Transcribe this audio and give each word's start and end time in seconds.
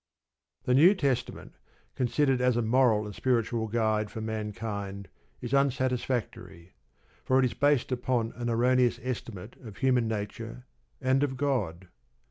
The 0.63 0.73
New 0.73 0.95
Testament, 0.95 1.53
considered 1.93 2.41
as 2.41 2.57
a 2.57 2.63
moral 2.63 3.05
and 3.05 3.13
spiritual 3.13 3.67
guide 3.67 4.09
for 4.09 4.19
mankind, 4.19 5.09
is 5.41 5.53
unsatisfactory. 5.53 6.73
For 7.23 7.37
it 7.37 7.45
is 7.45 7.53
based 7.53 7.91
upon 7.91 8.31
an 8.35 8.49
erroneous 8.49 8.99
estimate 9.03 9.57
of 9.57 9.77
human 9.77 10.07
nature 10.07 10.65
and 10.99 11.21
of 11.21 11.37
God. 11.37 11.87